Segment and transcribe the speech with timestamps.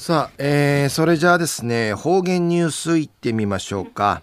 [0.00, 4.22] さあ、えー、それじゃあですね、方言ニュースいってみましょうか。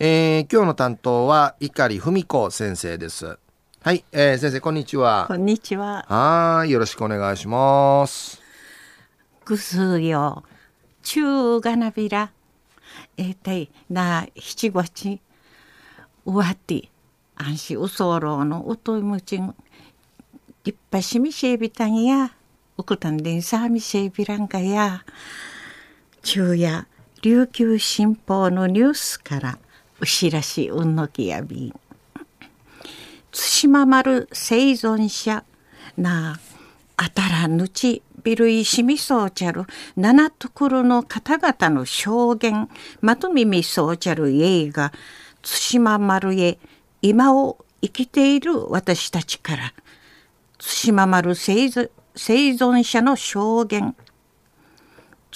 [0.00, 3.38] えー、今日の担当は碇文子先生です。
[3.80, 5.26] はい、えー、先生こんにちは。
[5.28, 6.04] こんにちは。
[6.08, 8.42] はい、よろしくお願いします。
[9.44, 10.42] ぐすよ、
[11.04, 12.32] 中がなびら、
[13.16, 15.20] えー、たいな七月、
[16.24, 16.88] うわって、
[17.36, 19.54] 安心うそろのおといむちん、
[20.64, 22.35] いっぱしみしえびたんや。
[22.76, 25.00] Ukutan din sa mi se birangaya
[26.22, 26.86] 昼夜
[27.22, 29.58] 琉球新報のニュースから
[30.00, 31.72] 牛らしうんのきやび。
[33.32, 35.44] 対馬丸生存者。
[35.96, 36.38] な
[36.98, 39.64] あたらぬちビルイシミソーチャル
[39.96, 42.68] 七ところの方々の証言。
[43.00, 44.92] まとみみソーチャル映画。
[45.42, 46.58] 対馬丸へ
[47.00, 49.72] 今を生きている私たちから。
[50.58, 53.94] 対馬丸生存生存者の証言。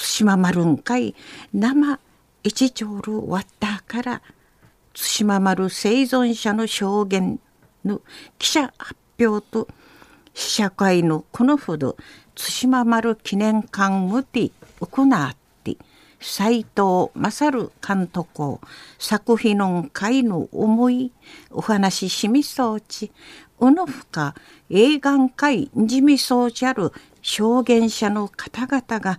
[0.00, 1.14] 対馬丸んかい
[1.52, 2.00] 生
[2.42, 4.22] 一丁ル終わったから
[4.94, 7.38] 対馬丸生存者の証言
[7.84, 8.00] の
[8.38, 9.68] 記者発表と
[10.32, 11.96] 試写会のこのほど
[12.34, 15.76] 対馬丸記念館むて行って
[16.18, 18.60] 斎藤勝監督を
[18.98, 21.12] 作品の会の思い
[21.50, 23.12] お話ししみそうち
[23.60, 24.34] うぬふか
[24.70, 29.18] 映画会地味そうじゃる証言者の方々が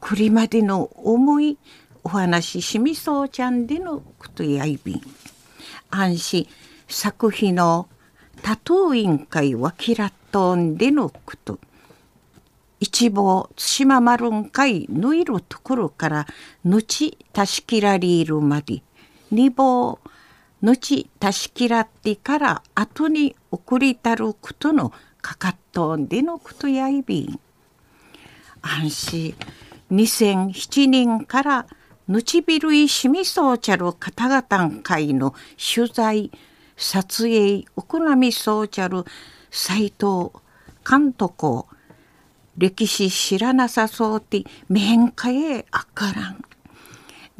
[0.00, 1.58] くりまでの思い
[2.04, 5.02] お話ししみそうちゃんでのことやいびん。
[5.90, 6.46] 安心
[6.86, 7.88] 作品の
[8.42, 11.58] 多党委員会わきらっとんでのこと。
[12.80, 16.26] 一望対馬丸ん会ぬいるところから
[16.64, 18.82] ぬちたしきらりいるまで。
[19.30, 19.98] 二望
[20.62, 27.40] 後たしきらってから後に送りたることのかかっとんでのことやいびん。
[28.60, 29.34] 安心
[29.92, 31.66] 2007年から
[32.08, 35.34] ぬちびるいしみそうちゃる方々会の
[35.74, 36.30] 取材
[36.76, 39.04] 撮影お好みそうちゃる
[39.50, 40.30] 斎藤
[40.88, 41.64] 監督
[42.56, 46.44] 歴史知らなさそうて面会へあからん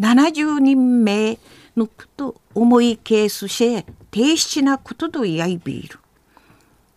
[0.00, 1.39] 70人目
[1.78, 5.99] のこと思いケースして低質なこととやいびる。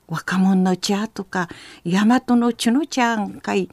[0.08, 1.48] 若者の茶とか
[1.86, 3.70] 大和の血の茶んかい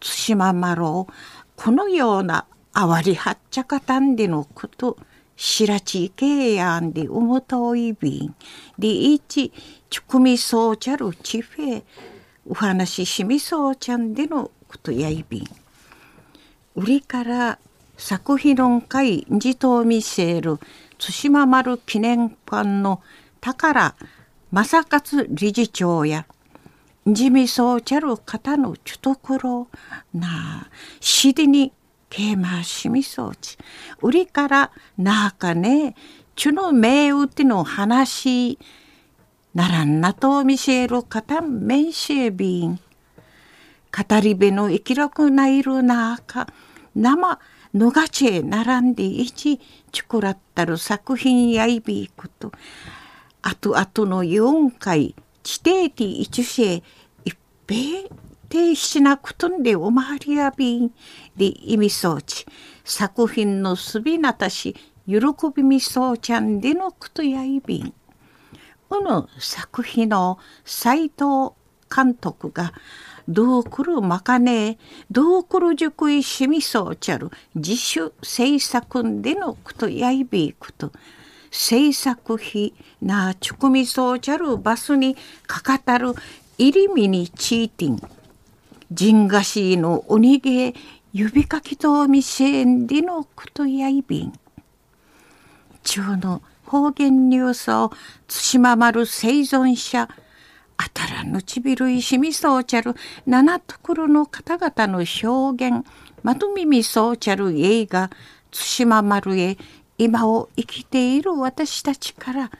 [0.00, 4.96] 対馬丸このようなあわりはっちゃかたんでのこと
[5.36, 8.34] しらちけやんでおもといびん
[8.78, 9.52] でいち
[9.90, 11.82] ちくみそうちゃるちフェ
[12.48, 15.46] お話ししみそうちゃんでのことやいびん
[16.74, 17.58] 売りから
[17.96, 20.58] 作品論会自頭見せる
[20.98, 23.02] 対馬丸記念館の
[23.40, 23.94] 宝
[24.50, 26.26] 正勝理事長や
[27.06, 29.68] 地味そうちゃる方のちゅところ
[30.12, 30.68] な
[31.00, 31.72] しでに
[32.10, 33.56] けいましみそうち。
[34.02, 35.94] 売りからなあかね
[36.34, 38.58] ちゅの名打ての話
[39.54, 42.78] ならんなと見せる方めんしえびん
[43.96, 46.46] 語り部の生きろくないるなあか。
[46.94, 47.38] 生
[47.76, 49.60] のがちへ並んでいち
[49.92, 52.50] ちくらったる作品やいびいこと。
[53.42, 56.82] あとあとの4回地底ティ一世
[57.24, 57.36] 一
[57.68, 58.08] 平
[58.48, 60.90] 停止なことんでおまわりやびん
[61.36, 62.46] で意味装置
[62.84, 64.74] 作品のすびなたし
[65.06, 65.18] 喜
[65.54, 67.92] びみそうちゃんでのことやいびん。
[68.88, 71.52] この作品の斎藤
[71.96, 72.74] 監督が
[73.28, 74.78] どうくるまかねえ
[75.10, 80.92] どうくる塾いしみそうちゃる自主制作んでのことやいびいこと
[81.50, 86.12] 制作費なちゅくみそうちゃるバスにかかたる
[86.58, 88.00] 入り身にチーティン
[88.92, 90.74] 人がしのおにげ
[91.12, 94.32] 指かきとみせんでのことやいびん
[95.82, 97.90] 中の方言ニュースを
[98.28, 100.08] 対馬丸生存者
[100.78, 102.94] あたらぬちびるいしみそうちゃる
[103.26, 105.86] 七ところの方々の表現
[106.22, 108.10] まとみみそうちゃる映画
[108.50, 109.56] 対馬丸へ
[109.98, 112.50] 今を生きている私たちから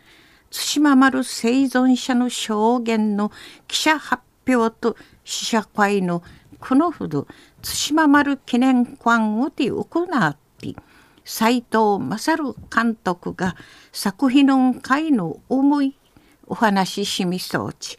[0.50, 3.30] 対馬丸生存者の証言の
[3.68, 6.22] 記者発表と試写会の
[6.58, 7.26] このほど
[7.62, 9.84] 対馬丸記念館をで行
[10.28, 10.74] って
[11.24, 13.56] 斎藤勝監督が
[13.92, 15.98] 作品の会の思い
[16.46, 17.96] お話ししみそうち。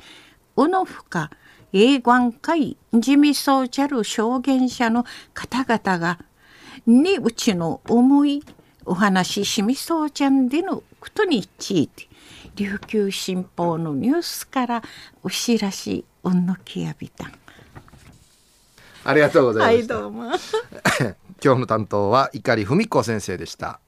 [0.56, 1.30] うのふか
[1.74, 6.20] 英語会地味そうちゃる証言者の方々が
[6.86, 8.44] にうちの思い
[8.86, 12.08] お話ししみそうちゃんでのことについて
[12.56, 14.84] 琉球新報のニュースから
[15.22, 17.34] お知らしおんのきやびたん。
[19.04, 20.24] ありがとうございました、はいどうも。
[21.44, 23.80] 今日の担当は碇文子先生でした